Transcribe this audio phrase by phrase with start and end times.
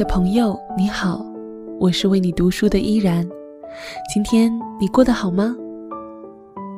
[0.00, 1.22] 的朋友，你好，
[1.78, 3.22] 我是为你读书的依然。
[4.10, 5.54] 今天你过得好吗？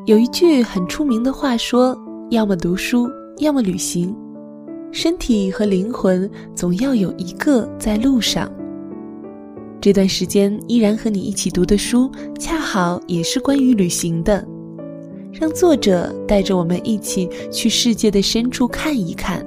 [0.07, 1.97] 有一句很出名的话说：
[2.31, 3.09] 要么读书，
[3.39, 4.13] 要么旅行。
[4.91, 8.51] 身体和灵魂总要有一个在路上。
[9.81, 12.11] 这段时间依然和你一起读的书，
[12.41, 14.45] 恰好也是关于旅行的。
[15.31, 19.47] 让作者带着我们一起去世界的深处看一看。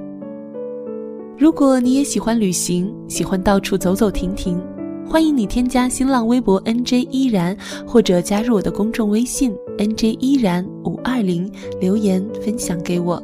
[1.38, 4.58] 如果你也喜欢旅行，喜欢到处走走停停，
[5.06, 7.54] 欢迎你添加新浪微博 nj 依然，
[7.86, 13.22] 或者加入我的公众微信 nj 依然五二零，留言分享给我。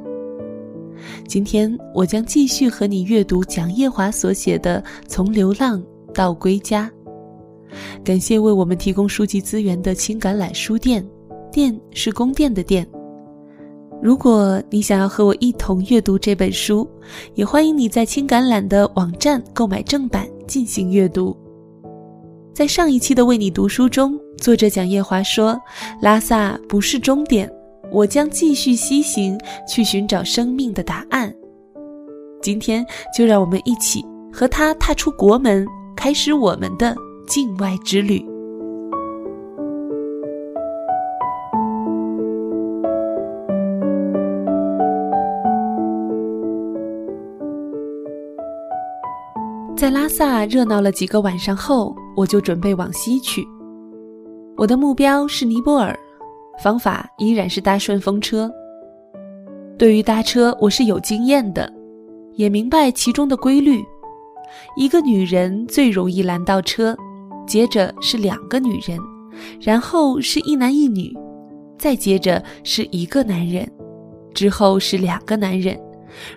[1.26, 5.82] 今天我将继续和你阅读蒋叶华所写的《从流浪
[6.12, 6.92] 到归家》。
[8.04, 11.02] 感谢为我们提供书籍资源的青橄榄书店，
[11.50, 12.86] 店是宫殿的店。
[14.02, 16.88] 如果你想要和我一同阅读这本书，
[17.34, 21.36] 也欢迎你在青橄榄的网站购买正版进行阅读。
[22.52, 25.56] 在上一期的为你读书中，作者蒋叶华说
[26.02, 27.48] ：“拉萨不是终点，
[27.92, 31.32] 我将继续西行去寻找生命的答案。”
[32.42, 32.84] 今天
[33.16, 36.92] 就让我们一起和他踏出国门，开始我们的
[37.28, 38.31] 境外之旅。
[49.82, 53.44] 在拉萨热闹了几个晚上后，我就准备往西去。
[54.56, 55.98] 我的目标是尼泊尔，
[56.62, 58.48] 方法依然是搭顺风车。
[59.76, 61.68] 对于搭车，我是有经验的，
[62.34, 63.82] 也明白其中的规律。
[64.76, 66.96] 一个女人最容易拦到车，
[67.44, 68.96] 接着是两个女人，
[69.60, 71.12] 然后是一男一女，
[71.76, 73.68] 再接着是一个男人，
[74.32, 75.76] 之后是两个男人。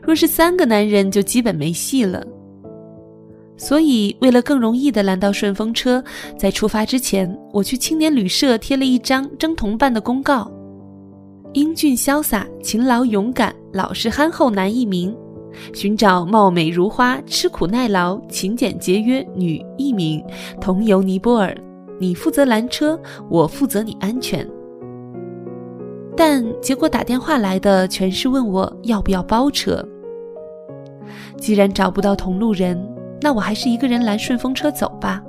[0.01, 2.25] 若是三个男人，就基本没戏了。
[3.57, 6.03] 所以，为了更容易地拦到顺风车，
[6.37, 10.51] 在出发之前，我去青年旅社贴了一张征同伴的公告：
[11.53, 15.15] 英俊潇洒、勤劳勇敢、老实憨厚男一名，
[15.73, 20.21] 寻找貌美如花、吃苦耐劳、勤俭节约女一名，
[20.59, 21.55] 同游尼泊尔。
[21.97, 22.99] 你负责拦车，
[23.29, 24.45] 我负责你安全。
[26.13, 29.81] 但结果打电话来的全是问我要不要包车。
[31.37, 32.94] 既然找不到同路人。
[33.25, 35.19] 那我还是一个人拦顺风车走吧。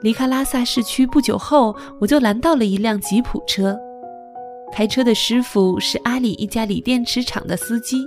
[0.00, 3.78] 离开拉萨市区不久后，我就拦到了一辆吉普车。
[4.72, 7.98] 开车的师傅是阿里一家锂电池厂的司机，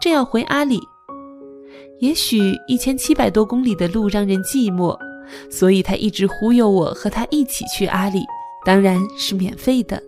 [0.00, 0.80] 正要回阿里。
[1.98, 4.98] 也许一千七百多公里的路让人寂寞，
[5.50, 8.24] 所以他一直忽悠我和他一起去阿里，
[8.64, 10.02] 当然是免费的。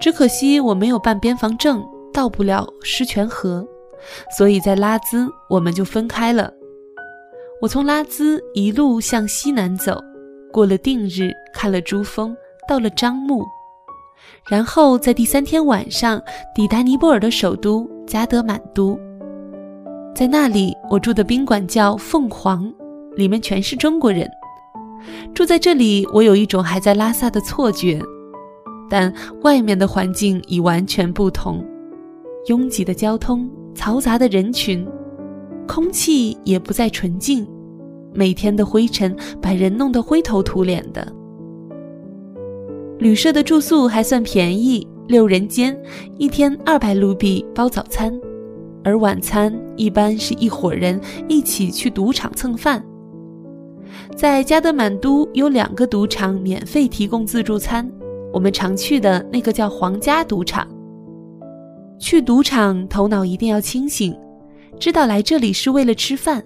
[0.00, 3.68] 只可惜我没有办边防证，到不了狮泉河。
[4.36, 6.52] 所以在拉孜，我们就分开了。
[7.60, 9.98] 我从拉孜一路向西南走，
[10.52, 12.36] 过了定日，看了珠峰，
[12.68, 13.44] 到了樟木，
[14.48, 16.20] 然后在第三天晚上
[16.54, 18.98] 抵达尼泊尔的首都加德满都。
[20.14, 22.72] 在那里，我住的宾馆叫凤凰，
[23.16, 24.28] 里面全是中国人。
[25.34, 28.00] 住在这里，我有一种还在拉萨的错觉，
[28.90, 29.12] 但
[29.42, 31.64] 外面的环境已完全不同，
[32.46, 33.50] 拥挤的交通。
[33.74, 34.86] 嘈杂的人群，
[35.66, 37.46] 空气也不再纯净，
[38.12, 41.06] 每天的灰尘把人弄得灰头土脸的。
[42.98, 45.76] 旅社的住宿还算便宜，六人间，
[46.16, 48.18] 一天二百卢比包早餐，
[48.82, 50.98] 而晚餐一般是一伙人
[51.28, 52.82] 一起去赌场蹭饭。
[54.16, 57.90] 在加德满都有两个赌场免费提供自助餐，
[58.32, 60.66] 我们常去的那个叫皇家赌场。
[62.04, 64.14] 去赌场，头脑一定要清醒，
[64.78, 66.44] 知道来这里是为了吃饭。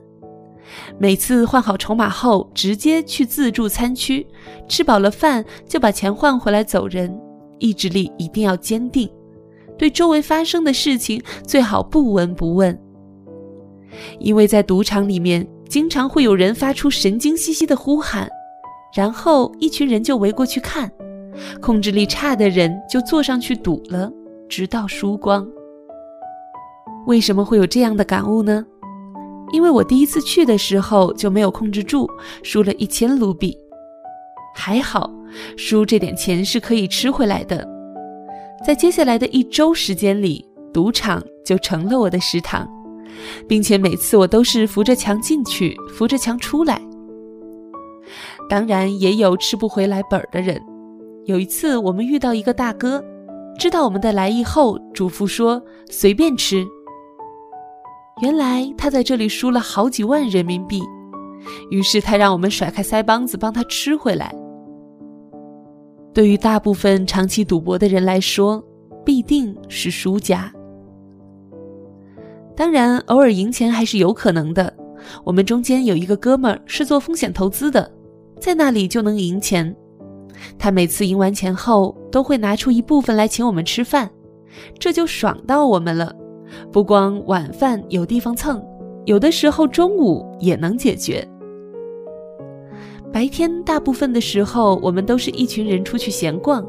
[1.00, 4.24] 每次换好筹码后，直接去自助餐区，
[4.68, 7.12] 吃饱了饭就把钱换回来走人。
[7.58, 9.10] 意志力一定要坚定，
[9.76, 12.80] 对周围发生的事情最好不闻不问。
[14.20, 18.28] 因为在赌场里面，经常会有人发出神经兮兮的呼喊，
[18.94, 20.88] 然后一群人就围过去看，
[21.60, 24.08] 控制力差的人就坐上去赌了。
[24.48, 25.46] 直到输光。
[27.06, 28.64] 为什么会有这样的感悟呢？
[29.52, 32.06] 因为我第一次去的时候就没有控制住，
[32.42, 33.56] 输了一千卢比。
[34.54, 35.10] 还好，
[35.56, 37.66] 输这点钱是可以吃回来的。
[38.66, 42.68] 在接下来的一周时间里，赌场就成了我的食堂，
[43.46, 46.78] 并且每次我都是扶着墙进去，扶着墙出来。
[48.50, 50.60] 当然，也有吃不回来本儿的人。
[51.24, 53.02] 有一次，我们遇到一个大哥。
[53.58, 55.60] 知道我们的来意后，嘱咐说
[55.90, 56.64] ：“随便吃。”
[58.22, 60.80] 原来他在这里输了好几万人民币，
[61.70, 64.32] 于是他让我们甩开腮帮子帮他吃回来。
[66.14, 68.64] 对于大部分长期赌博的人来说，
[69.04, 70.52] 必定是输家。
[72.56, 74.72] 当然，偶尔赢钱还是有可能的。
[75.24, 77.90] 我们中间有一个哥们儿是做风险投资的，
[78.40, 79.74] 在那里就能赢钱。
[80.58, 84.10] 他每次赢完钱后，都会拿出一部分来请我们吃饭，
[84.78, 86.14] 这就爽到我们了。
[86.72, 88.62] 不光晚饭有地方蹭，
[89.04, 91.26] 有的时候中午也能解决。
[93.12, 96.64] 白天大部分的时候，我们都是一群人出去闲逛，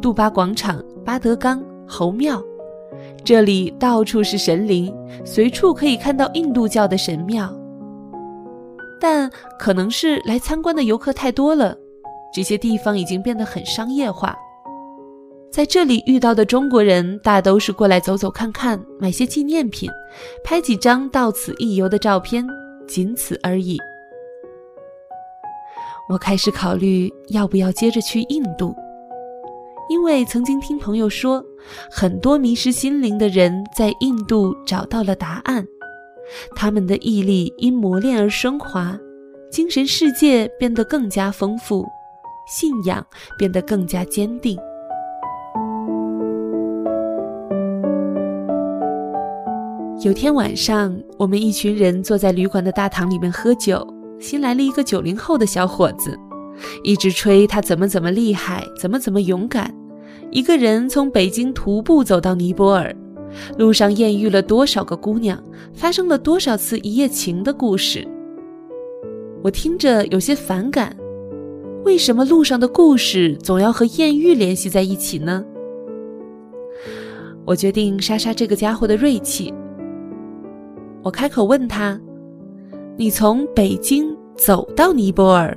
[0.00, 2.42] 杜巴广场、巴德冈、侯庙，
[3.24, 4.94] 这里到处是神灵，
[5.24, 7.52] 随处可以看到印度教的神庙。
[9.00, 11.76] 但可能是来参观的游客太多了，
[12.32, 14.36] 这些地方已经变得很商业化。
[15.50, 19.90] 在这里遇到的中国人大都是过来走走看看，买些纪念品，
[20.44, 22.46] 拍几张到此一游的照片，
[22.86, 23.78] 仅此而已。
[26.10, 28.74] 我开始考虑要不要接着去印度，
[29.88, 31.44] 因为曾经听朋友说，
[31.90, 35.66] 很多迷失心灵的人在印度找到了答案。
[36.54, 38.98] 他们的毅力因磨练而升华，
[39.50, 41.86] 精神世界变得更加丰富，
[42.48, 43.04] 信仰
[43.36, 44.58] 变得更加坚定。
[50.04, 53.86] 有天晚上，我们一群人坐在旅馆的大堂里面喝酒，
[54.20, 56.16] 新来了一个九零后的小伙子，
[56.84, 59.74] 一直吹他怎么怎么厉害，怎么怎么勇敢，
[60.30, 62.94] 一个人从北京徒步走到尼泊尔。
[63.58, 65.38] 路上艳遇了多少个姑娘，
[65.74, 68.06] 发生了多少次一夜情的故事，
[69.42, 70.96] 我听着有些反感。
[71.88, 75.42] 为什么路上的故事总要和艳遇联系在一起呢？
[77.46, 79.50] 我决定杀杀这个家伙的锐气。
[81.02, 81.98] 我开口问他
[82.98, 85.56] ：“你从北京走到尼泊尔？”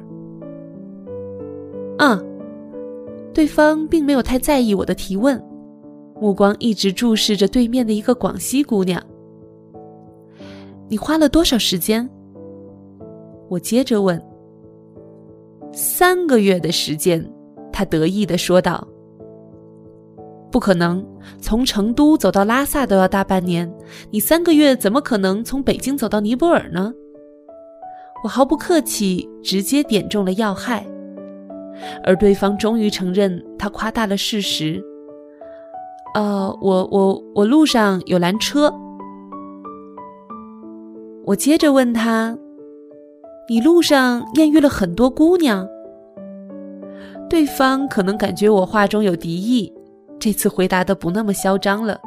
[2.00, 2.26] 嗯，
[3.34, 5.38] 对方并没有太在意我的提问。
[6.22, 9.04] 目光一直注视着对面的一个广西姑娘。
[10.88, 12.10] 你花了多少时间？
[13.50, 14.31] 我接着问。
[15.74, 17.26] 三个月的时间，
[17.72, 18.88] 他得意的说道。
[20.52, 21.06] 不可能，
[21.40, 23.74] 从成都走到拉萨都要大半年，
[24.10, 26.94] 你三个月怎么可能从北京走到尼泊尔呢？
[28.24, 30.86] 我毫不客气，直接点中了要害，
[32.04, 34.84] 而对方终于承认他夸大了事实。
[36.16, 38.74] 呃，我我我路上有拦车。
[41.24, 42.38] 我接着问他
[43.48, 45.68] ：“你路上艳遇了很多姑娘？”
[47.30, 49.74] 对方可能感觉我话中有敌意，
[50.20, 52.00] 这次回答的不那么嚣张了。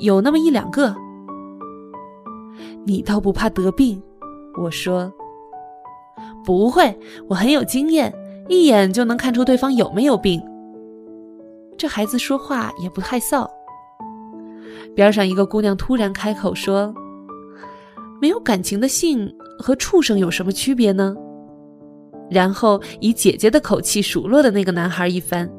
[0.00, 0.94] 有那么一两个。
[2.84, 4.02] 你倒不怕得病？
[4.60, 5.12] 我说
[6.44, 6.98] ：“不会，
[7.28, 8.12] 我很有经验，
[8.48, 10.42] 一眼就能看出对方有没有病。”
[11.78, 13.48] 这孩子说话也不害臊。
[14.94, 16.92] 边上一个姑娘突然开口说
[18.22, 19.28] ：“没有感情的性
[19.58, 21.16] 和畜生有什么区别呢？”
[22.30, 25.50] 然后以姐姐的口气数落了那个男孩一番。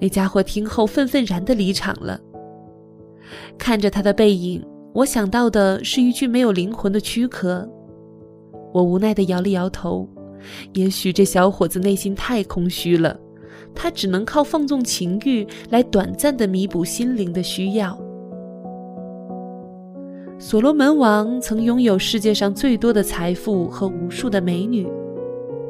[0.00, 2.20] 那家伙听后愤愤然的离场了。
[3.58, 7.68] 看着他的背影，我想到的是一具没有灵魂的躯壳。
[8.72, 10.08] 我无奈的摇了摇头。
[10.74, 13.18] 也许这小伙子内心太空虚了。
[13.74, 17.98] 他只能靠放纵情欲来短暂的弥补心灵的需要。
[20.40, 24.86] 所罗门王曾拥有世界上最多的财富和无数的美女，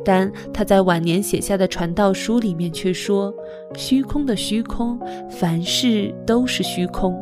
[0.05, 3.35] 但他在晚年写下的传道书里面却说
[3.75, 7.17] ：“虚空的虚空，凡事都是虚空。”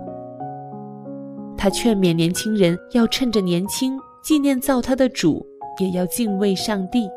[1.57, 5.47] 他劝勉年轻人要趁着年轻纪念造他的主，
[5.81, 7.09] 也要敬畏上帝。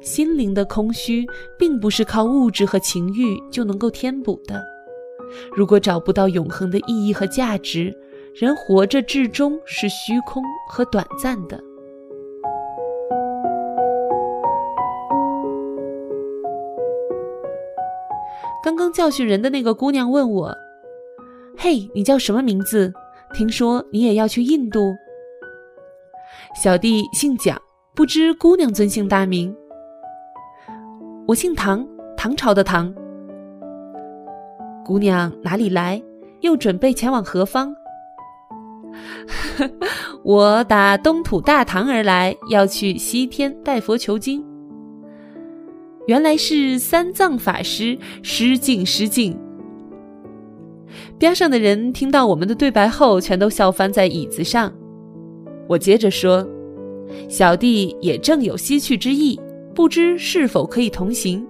[0.00, 1.26] 心灵的空虚，
[1.58, 4.62] 并不是靠物质和情欲就能够填补的。
[5.54, 7.92] 如果找不到永恒的意义和价值，
[8.38, 11.58] 人活着至终是虚空和短暂的。
[18.62, 20.54] 刚刚教训人的那个姑娘问我
[21.56, 22.92] ：“嘿，你叫什么名字？
[23.32, 24.94] 听说你也要去印度？”
[26.62, 27.58] 小弟姓蒋，
[27.94, 29.56] 不知姑娘尊姓大名？
[31.26, 31.88] 我姓唐，
[32.18, 32.94] 唐朝的唐。
[34.84, 36.02] 姑娘哪里来？
[36.42, 37.74] 又准备前往何方？
[40.22, 44.44] 我打东土大唐而来，要去西天拜佛求经。
[46.06, 49.36] 原来是三藏法师，失敬失敬。
[51.18, 54.72] 边上的人听到我们的对白后，全都笑翻在椅子上。
[55.68, 56.46] 我接着说
[57.28, 59.40] ：“小弟也正有西去之意，
[59.74, 61.46] 不知是否可以同行？”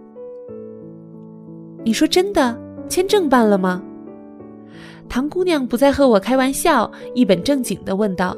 [1.84, 2.58] 你说真的？
[2.88, 3.82] 签证办了吗？
[5.08, 8.36] 唐姑娘不再和我开玩笑，一本正经地问道：“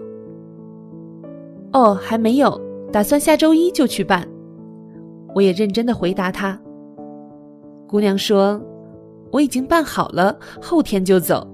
[1.72, 2.60] 哦，还没有，
[2.92, 4.26] 打算下周一就去办。”
[5.34, 6.58] 我也认真地回答她。
[7.86, 8.60] 姑娘说
[9.32, 11.46] ：“我已经办好了，后天就走。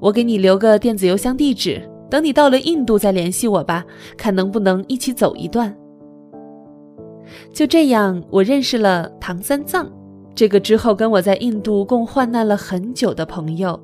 [0.00, 1.80] 我给你留个电子邮箱地址。”
[2.12, 3.82] 等你到了印度再联系我吧，
[4.18, 5.74] 看能不能一起走一段。
[7.54, 9.90] 就这样，我认识了唐三藏，
[10.34, 13.80] 这个之后跟我在印度共患难了很久的朋友。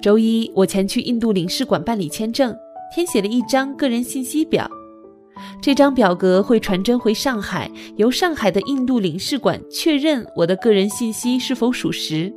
[0.00, 2.56] 周一，我前去印度领事馆办理签证，
[2.94, 4.70] 填写了一张个人信息表。
[5.60, 12.32] 这张表格会传真回上海，由上海的印度领事馆确认我的个人信息是否属实。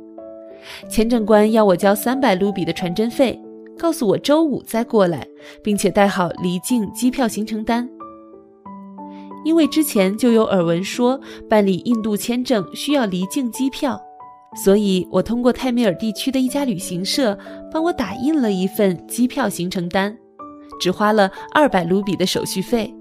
[0.88, 3.40] 签证官要我交三百卢比的传真费，
[3.78, 5.26] 告诉我周五再过来，
[5.62, 7.88] 并且带好离境机票行程单。
[9.44, 14.00] 因为之前就有耳闻说办理印度签证需要离境机票，
[14.54, 17.38] 所以我通过泰米尔地区的一家旅行社
[17.70, 20.16] 帮我打印了一份机票行程单。
[20.80, 22.92] 只花了二百卢比的手续费。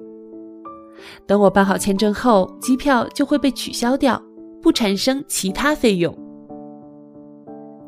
[1.26, 4.22] 等我办好签证后，机票就会被取消掉，
[4.62, 6.16] 不产生其他费用。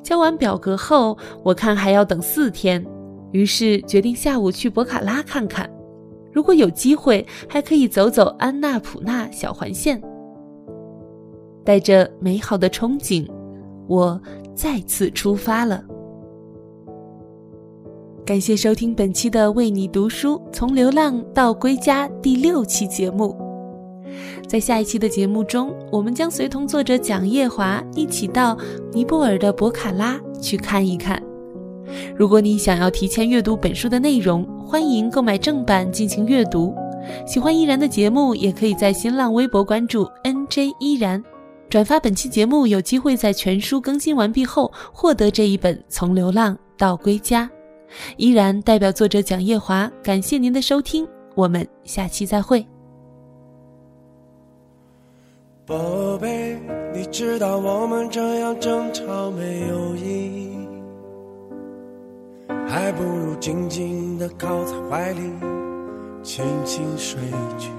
[0.02, 2.84] 交完表格后，我看还要等四天，
[3.32, 5.70] 于是决定下午去博卡拉看看。
[6.32, 10.02] 如果有机会，还可以走走安纳普纳小环线。
[11.64, 13.30] 带着美好的憧憬，
[13.88, 14.20] 我
[14.56, 15.84] 再次出发了。
[18.26, 23.38] 感谢收听本期的《为你读书：从流浪到归家》第六期节目。
[24.48, 28.58] 在下一期的节目中，我们将随同作者蒋叶华一起到
[28.94, 31.22] 尼泊尔的博卡拉去看一看。
[32.16, 36.74] 如果你想要提前阅读本书的内容，欢迎购买正版进行阅读。
[37.28, 41.22] 喜欢依然的节目，也可以在新浪微博关注 NJ 依然，
[41.74, 47.46] 转发本期节目，有机会在全书更新完毕后获得这一本《从流浪到归家》。
[48.16, 52.64] 依然代表作者蒋叶华，感谢您的收听，我们下期再会。
[55.66, 56.60] 宝贝，
[56.94, 60.68] 你知道我们这样争吵没有意义，
[62.68, 65.22] 还不如静静的靠在怀里，
[66.22, 67.20] 轻轻睡
[67.58, 67.72] 去，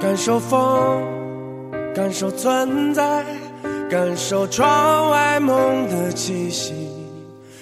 [0.00, 1.02] 感受风，
[1.94, 3.24] 感受存在，
[3.90, 6.88] 感受窗外梦的气息。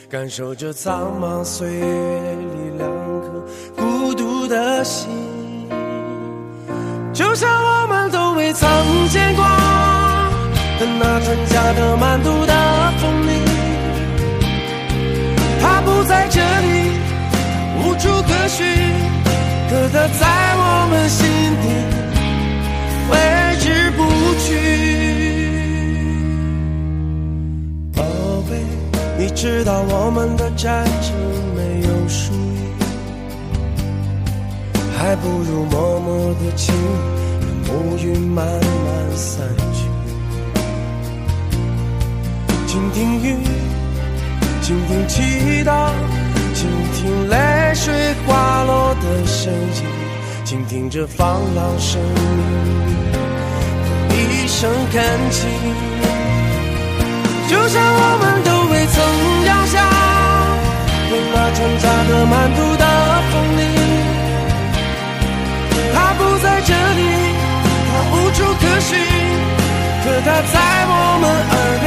[0.09, 2.89] 感受着苍茫岁月里两
[3.21, 3.45] 颗
[3.77, 5.09] 孤独的心，
[7.13, 8.69] 就像我们都未曾
[9.09, 9.45] 见过
[10.79, 13.45] 的那春夏的满肚的风铃。
[15.61, 16.93] 它不在这里，
[17.83, 18.65] 无处可寻，
[19.69, 21.27] 可它在我们心
[21.63, 21.96] 底
[23.09, 23.17] 挥
[23.59, 23.99] 之不
[24.39, 24.47] 去。
[27.95, 28.03] 宝
[28.49, 28.51] 贝
[29.19, 31.13] 你知道我们的战争
[31.55, 32.61] 没有输赢，
[34.97, 36.75] 还不如默默的亲，
[37.43, 39.85] 让乌云慢慢散去。
[42.67, 43.37] 倾听雨，
[44.61, 45.91] 倾听祈祷，
[46.55, 49.85] 倾听泪水滑落的声音，
[50.47, 52.01] 倾听着放浪生
[54.09, 55.45] 命的一声恳请，
[57.49, 58.57] 就像我们都。
[58.67, 58.95] 未曾
[59.45, 59.75] 掉下
[61.11, 62.85] 的那春夏的满肚的
[63.33, 63.63] 风铃，
[65.95, 67.01] 它不在这里，
[67.91, 68.91] 它无处可寻，
[70.05, 70.55] 可它在
[70.87, 71.87] 我们耳边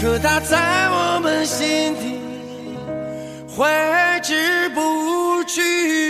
[0.00, 2.18] 可它在我们心底
[3.54, 3.68] 挥
[4.22, 6.09] 之不去。